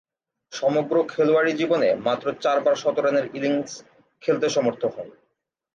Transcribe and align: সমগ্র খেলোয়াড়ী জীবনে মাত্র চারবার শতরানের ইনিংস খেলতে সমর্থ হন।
সমগ্র 0.53 0.95
খেলোয়াড়ী 1.09 1.51
জীবনে 1.53 1.89
মাত্র 2.05 2.25
চারবার 2.41 2.75
শতরানের 2.75 3.25
ইনিংস 3.35 3.71
খেলতে 4.21 4.47
সমর্থ 4.49 4.81
হন। 4.85 5.07